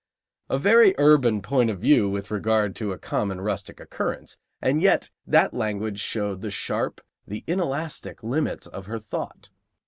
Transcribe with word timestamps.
A 0.49 0.57
very 0.57 0.95
urban 0.97 1.43
point 1.43 1.69
of 1.69 1.77
view 1.79 2.09
with 2.09 2.31
regard 2.31 2.75
to 2.77 2.91
a 2.91 2.97
common 2.97 3.39
rustic 3.39 3.79
occurrence, 3.79 4.39
and 4.59 4.81
yet 4.81 5.11
that 5.27 5.53
language 5.53 5.99
showed 5.99 6.41
the 6.41 6.49
sharp, 6.49 7.01
the 7.27 7.43
inelastic 7.45 8.23
limits 8.23 8.65
of 8.65 8.87
her 8.87 8.97
thought. 8.97 9.51